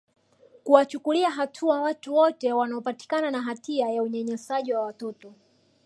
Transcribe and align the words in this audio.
kuwachukulia 0.63 1.29
hatua 1.29 1.81
watu 1.81 2.13
wote 2.15 2.53
wanaopatikana 2.53 3.31
na 3.31 3.41
hatia 3.41 3.89
ya 3.89 4.03
unyanyasaji 4.03 4.73
wa 4.73 4.81
watoto 4.81 5.33